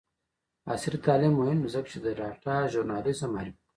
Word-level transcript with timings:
عصري 0.71 0.99
تعلیم 1.05 1.33
مهم 1.39 1.57
دی 1.63 1.69
ځکه 1.75 1.87
چې 1.93 1.97
د 2.01 2.07
ډاټا 2.19 2.55
ژورنالیزم 2.71 3.29
معرفي 3.33 3.53
کوي. 3.59 3.63